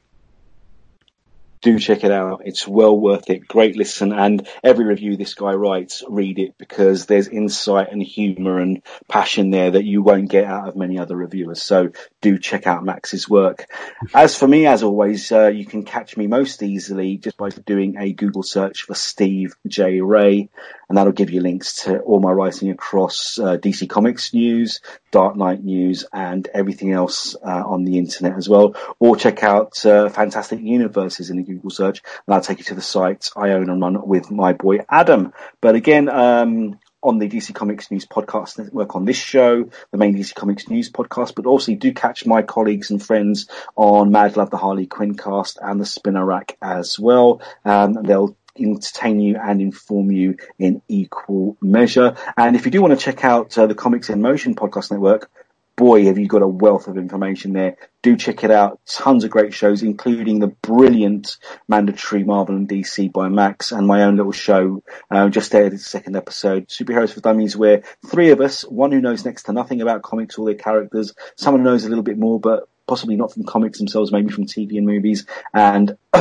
[1.60, 2.42] do check it out.
[2.44, 3.48] It's well worth it.
[3.48, 4.12] Great listen.
[4.12, 9.50] And every review this guy writes, read it because there's insight and humor and passion
[9.50, 11.62] there that you won't get out of many other reviewers.
[11.62, 11.90] So
[12.20, 13.66] do check out Max's work.
[14.14, 17.96] As for me, as always, uh, you can catch me most easily just by doing
[17.98, 20.00] a Google search for Steve J.
[20.00, 20.48] Ray
[20.88, 24.80] and that'll give you links to all my writing across uh, DC Comics news,
[25.10, 28.76] Dark Knight news, and everything else uh, on the internet as well.
[28.98, 32.74] Or check out uh, Fantastic Universes in the Google search, and that'll take you to
[32.74, 35.32] the site I own and run with my boy Adam.
[35.60, 40.16] But again, um, on the DC Comics News podcast network on this show, the main
[40.16, 44.50] DC Comics News podcast, but also do catch my colleagues and friends on Mad Love
[44.50, 47.40] the Harley Quinn cast and the Spinner Rack as well.
[47.64, 52.16] Um, they'll entertain you and inform you in equal measure.
[52.36, 55.30] And if you do want to check out uh, the Comics in Motion podcast network,
[55.78, 57.76] boy, have you got a wealth of information there.
[58.02, 58.80] Do check it out.
[58.84, 61.36] Tons of great shows, including the brilliant
[61.68, 65.86] mandatory Marvel and DC by Max and my own little show, uh, just aired its
[65.86, 69.80] second episode, Superheroes for Dummies, where three of us, one who knows next to nothing
[69.80, 73.32] about comics or their characters, someone who knows a little bit more, but possibly not
[73.32, 75.96] from comics themselves, maybe from TV and movies, and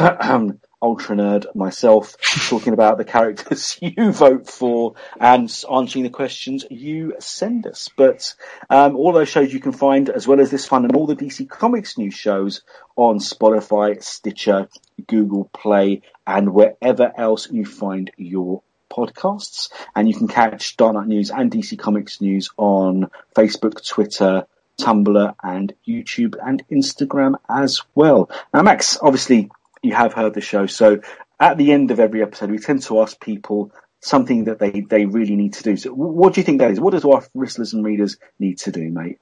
[0.81, 2.15] ultra nerd myself,
[2.49, 7.89] talking about the characters you vote for and answering the questions you send us.
[7.95, 8.35] But
[8.69, 11.15] um, all those shows you can find, as well as this one and all the
[11.15, 12.61] DC Comics news shows,
[12.95, 14.67] on Spotify, Stitcher,
[15.07, 18.61] Google Play, and wherever else you find your
[18.91, 19.69] podcasts.
[19.95, 24.47] And you can catch Knight News and DC Comics News on Facebook, Twitter,
[24.79, 28.29] Tumblr, and YouTube and Instagram as well.
[28.53, 29.49] Now, Max, obviously,
[29.81, 30.65] you have heard the show.
[30.65, 31.01] So
[31.39, 35.05] at the end of every episode, we tend to ask people something that they, they
[35.05, 35.77] really need to do.
[35.77, 36.79] So what do you think that is?
[36.79, 39.19] What does our listeners and readers need to do, mate?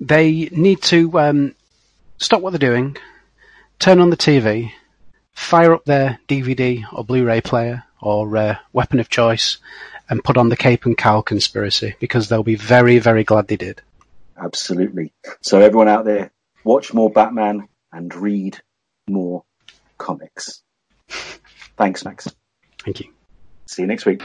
[0.00, 1.54] They need to um,
[2.18, 2.96] stop what they're doing,
[3.78, 4.72] turn on the TV,
[5.32, 9.58] fire up their DVD or Blu-ray player or uh, weapon of choice,
[10.08, 13.56] and put on the Cape and Cowl conspiracy because they'll be very, very glad they
[13.56, 13.80] did.
[14.36, 15.12] Absolutely.
[15.40, 16.30] So everyone out there,
[16.62, 18.60] watch more Batman and read
[19.08, 19.44] more
[19.98, 20.62] comics.
[21.76, 22.28] Thanks, Max.
[22.84, 23.12] Thank you.
[23.66, 24.22] See you next week.